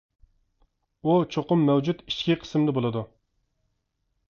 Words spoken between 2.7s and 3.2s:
بولىدۇ.